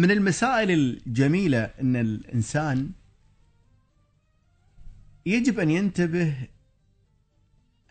من 0.00 0.10
المسائل 0.10 0.70
الجميلة 0.70 1.64
أن 1.64 1.96
الإنسان 1.96 2.92
يجب 5.26 5.60
أن 5.60 5.70
ينتبه 5.70 6.48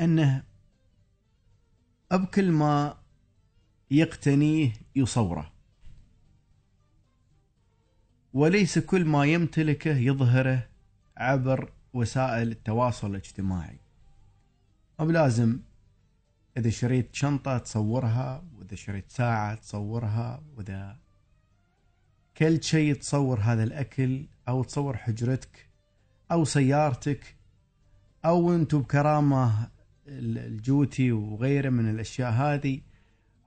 أنه 0.01 0.43
بكل 2.11 2.51
ما 2.51 2.97
يقتنيه 3.91 4.73
يصوره. 4.95 5.51
وليس 8.33 8.79
كل 8.79 9.05
ما 9.05 9.25
يمتلكه 9.25 9.97
يظهره 9.97 10.67
عبر 11.17 11.71
وسائل 11.93 12.51
التواصل 12.51 13.11
الاجتماعي. 13.11 13.77
مو 14.99 15.05
بلازم 15.05 15.59
إذا 16.57 16.69
شريت 16.69 17.15
شنطة 17.15 17.57
تصورها 17.57 18.43
وإذا 18.57 18.75
شريت 18.75 19.05
ساعة 19.09 19.55
تصورها 19.55 20.43
وإذا 20.55 21.08
كل 22.39 22.63
شيء 22.63 22.93
تصور 22.93 23.39
هذا 23.39 23.63
الأكل 23.63 24.25
أو 24.47 24.63
تصور 24.63 24.97
حجرتك 24.97 25.69
أو 26.31 26.45
سيارتك 26.45 27.35
أو 28.25 28.55
أنتم 28.55 28.81
بكرامة 28.81 29.67
الجوتي 30.07 31.11
وغيره 31.11 31.69
من 31.69 31.89
الأشياء 31.89 32.31
هذه 32.31 32.81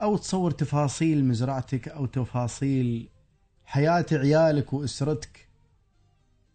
أو 0.02 0.16
تصور 0.16 0.50
تفاصيل 0.50 1.24
مزرعتك 1.24 1.88
أو 1.88 2.06
تفاصيل 2.06 3.08
حياة 3.64 4.06
عيالك 4.12 4.72
وأسرتك. 4.72 5.48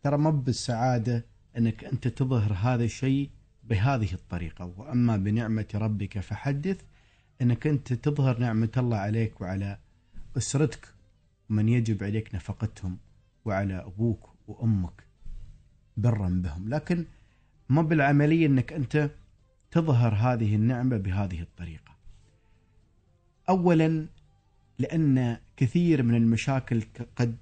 ترى 0.04 0.18
ما 0.18 0.30
بالسعادة 0.30 1.26
إنك 1.58 1.84
أنت 1.84 2.08
تظهر 2.08 2.54
هذا 2.54 2.84
الشيء 2.84 3.30
بهذه 3.64 4.14
الطريقة. 4.14 4.74
وأما 4.78 5.18
بنعمة 5.18 5.68
ربك 5.76 6.20
فحدث 6.20 6.82
إنك 7.42 7.68
أنت 7.68 7.94
تظهر 7.94 8.40
نعمة 8.40 8.72
الله 8.78 8.98
عليك 8.98 9.42
وعلى 9.42 9.78
أسرتك. 10.38 10.97
ومن 11.50 11.70
يجب 11.70 12.04
عليك 12.04 12.36
نفقتهم 12.36 12.98
وعلى 13.46 13.74
أبوك 13.74 14.30
وأمك 14.48 15.04
برا 15.98 16.30
بهم. 16.30 16.70
لكن 16.70 17.06
ما 17.70 17.82
بالعملية 17.82 18.46
إنك 18.46 18.74
أنت 18.74 19.12
تظهر 19.72 20.14
هذه 20.14 20.56
النعمة 20.56 20.98
بهذه 20.98 21.42
الطريقة. 21.42 21.98
اولا 23.50 24.08
لأن 24.80 25.38
كثير 25.58 26.04
من 26.04 26.16
المشاكل 26.16 26.84
قد 27.16 27.38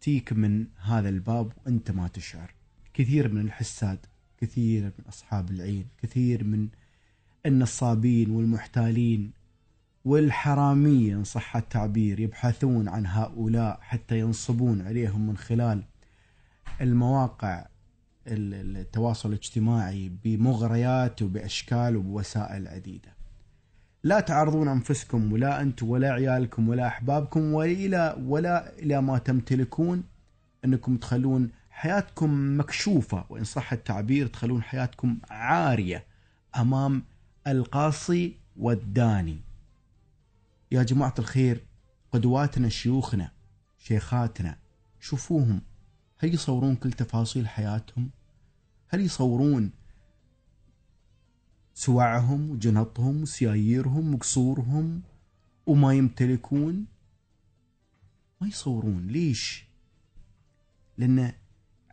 تيك 0.00 0.32
من 0.32 0.66
هذا 0.82 1.08
الباب 1.08 1.52
وأنت 1.56 1.90
ما 1.90 2.08
تشعر. 2.08 2.54
كثير 2.94 3.32
من 3.32 3.40
الحساد 3.40 3.98
كثير 4.40 4.84
من 4.84 5.04
أصحاب 5.08 5.50
العين 5.50 5.86
كثير 6.02 6.44
من 6.44 6.68
النصابين 7.46 8.30
والمحتالين 8.30 9.30
والحرامية 10.04 11.14
إن 11.14 11.24
صح 11.24 11.56
التعبير 11.56 12.20
يبحثون 12.20 12.88
عن 12.88 13.06
هؤلاء 13.06 13.78
حتى 13.82 14.18
ينصبون 14.18 14.82
عليهم 14.82 15.26
من 15.26 15.36
خلال 15.36 15.82
المواقع 16.80 17.66
التواصل 18.26 19.28
الاجتماعي 19.28 20.12
بمغريات 20.24 21.22
وبأشكال 21.22 21.96
وبوسائل 21.96 22.68
عديدة. 22.68 23.14
لا 24.04 24.20
تعرضون 24.20 24.68
أنفسكم 24.68 25.32
ولا 25.32 25.60
أنتم 25.60 25.88
ولا 25.88 26.12
عيالكم 26.12 26.68
ولا 26.68 26.86
أحبابكم 26.86 27.54
ولا 27.54 28.14
ولا 28.14 28.78
إلى 28.78 29.02
ما 29.02 29.18
تمتلكون 29.18 30.04
أنكم 30.64 30.96
تخلون 30.96 31.50
حياتكم 31.70 32.60
مكشوفة 32.60 33.24
وإن 33.28 33.44
صح 33.44 33.72
التعبير 33.72 34.26
تخلون 34.26 34.62
حياتكم 34.62 35.18
عارية 35.30 36.04
أمام 36.56 37.02
القاصي 37.46 38.36
والداني. 38.56 39.49
يا 40.72 40.82
جماعة 40.82 41.14
الخير 41.18 41.64
قدواتنا 42.12 42.68
شيوخنا 42.68 43.32
شيخاتنا 43.78 44.58
شوفوهم. 45.00 45.60
هل 46.18 46.34
يصورون 46.34 46.76
كل 46.76 46.92
تفاصيل 46.92 47.48
حياتهم؟ 47.48 48.10
هل 48.88 49.00
يصورون 49.00 49.70
سواعهم 51.74 52.50
وجنطهم 52.50 53.22
وسياييرهم 53.22 54.14
وقصورهم 54.14 55.02
وما 55.66 55.92
يمتلكون؟ 55.92 56.86
ما 58.40 58.48
يصورون. 58.48 59.06
ليش؟ 59.06 59.64
لأن 60.98 61.32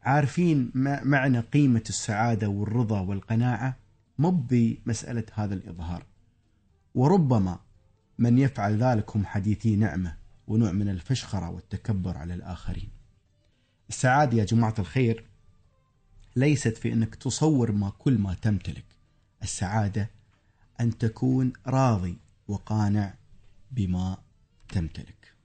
عارفين 0.03 0.71
معنى 1.03 1.39
قيمة 1.39 1.83
السعادة 1.89 2.49
والرضا 2.49 2.99
والقناعة 2.99 3.77
مو 4.19 4.31
بمسألة 4.31 5.25
هذا 5.33 5.53
الإظهار. 5.53 6.05
وربما 6.95 7.59
من 8.17 8.37
يفعل 8.37 8.83
ذلك 8.83 9.15
هم 9.15 9.25
حديثي 9.25 9.75
نعمة 9.75 10.17
ونوع 10.47 10.71
من 10.71 10.89
الفشخرة 10.89 11.49
والتكبر 11.49 12.17
على 12.17 12.33
الآخرين. 12.33 12.89
السعادة 13.89 14.37
يا 14.37 14.45
جماعة 14.45 14.75
الخير 14.79 15.25
ليست 16.35 16.77
في 16.77 16.93
أنك 16.93 17.15
تصور 17.15 17.71
ما 17.71 17.89
كل 17.89 18.17
ما 18.17 18.33
تمتلك. 18.33 18.85
السعادة 19.43 20.09
أن 20.79 20.97
تكون 20.97 21.53
راضي 21.67 22.17
وقانع 22.47 23.13
بما 23.71 24.17
تمتلك. 24.69 25.36